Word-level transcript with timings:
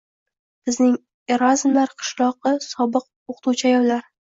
Bizning 0.69 0.95
Erazmlar— 1.37 1.95
qishloqi 2.03 2.57
sobiq 2.73 3.09
o‘qituvchi 3.09 3.75
ayollar 3.79 4.15